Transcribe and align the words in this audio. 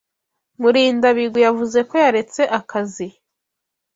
Murindabigwi 0.61 1.39
yavuze 1.47 1.79
ko 1.89 1.93
yaretse 2.03 2.41
akazi. 2.59 3.07